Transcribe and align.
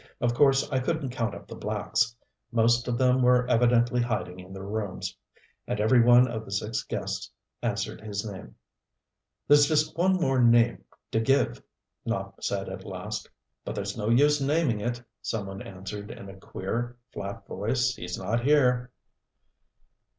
Of 0.19 0.33
course 0.33 0.67
I 0.71 0.79
couldn't 0.79 1.11
count 1.11 1.35
up 1.35 1.47
the 1.47 1.53
blacks. 1.53 2.15
Most 2.51 2.87
of 2.87 2.97
them 2.97 3.21
were 3.21 3.45
evidently 3.47 4.01
hiding 4.01 4.39
in 4.39 4.51
their 4.51 4.63
rooms. 4.65 5.15
And 5.67 5.79
every 5.79 6.01
one 6.01 6.27
of 6.27 6.43
the 6.43 6.49
six 6.51 6.81
guests 6.81 7.29
answered 7.61 8.01
his 8.01 8.25
name. 8.25 8.55
"There's 9.47 9.67
just 9.67 9.95
one 9.95 10.15
more 10.15 10.41
name 10.41 10.83
to 11.11 11.19
give," 11.19 11.61
Nopp 12.03 12.43
said 12.43 12.67
at 12.67 12.83
last. 12.83 13.29
"But 13.63 13.75
there's 13.75 13.95
no 13.95 14.09
use 14.09 14.41
naming 14.41 14.79
it," 14.81 15.03
some 15.21 15.45
one 15.45 15.61
answered 15.61 16.09
in 16.09 16.29
a 16.29 16.35
queer, 16.35 16.97
flat 17.13 17.45
voice. 17.45 17.93
"He's 17.95 18.17
not 18.17 18.43
here." 18.43 18.89